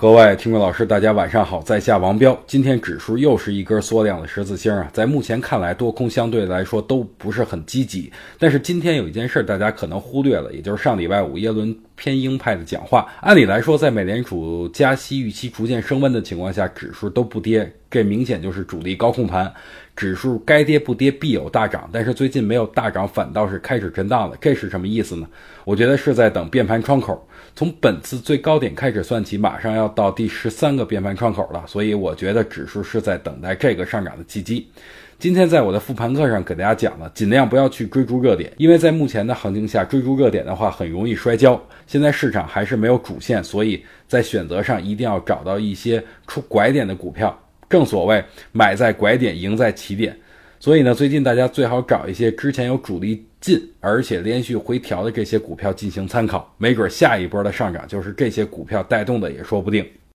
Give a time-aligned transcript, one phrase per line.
[0.00, 2.40] 各位听众老师，大家晚上好，在下王彪。
[2.46, 8.12] 今天指数又是一根缩量的十字星啊，在目前看来，多空相对来说都不是很积极。
[8.38, 13.06] 但是今天有一件事大家可能忽略了，也就是上礼拜五耶伦偏鹰派的讲话。
[13.20, 19.52] 按理来说，在美联储加息预期逐渐升温的情况下，指数都不跌，这明显就是主力高控盘。
[19.96, 21.90] 指数该跌不跌，必有大涨。
[21.92, 25.26] 但是最近没有大涨，反倒是开始震荡了，这是什么意思呢？
[25.64, 27.28] 我觉得是在等变盘窗口。
[27.56, 34.68] 从本次最高点开始算起，马上要到第十三个变盘窗口了，所以我觉得指数是在等待这个上涨的契机。
[35.18, 41.60] 今天在我的复盘课上给大家讲了，尽量不要去追逐热点，因为在目前的行情下，追逐热点的话很容易摔跤。
[41.88, 47.36] 现在市场还是没有主线，所以在选择上一定要找到一些出拐点的股票。
[47.68, 48.22] 正所谓
[48.52, 50.16] 买在拐点，赢在起点。
[50.60, 59.84] 所以呢，最近大家最好找一些之前有主力进，而且连续回调的这些股票进行参考，没准下一波的上涨就是这些股票带动的，也说不定。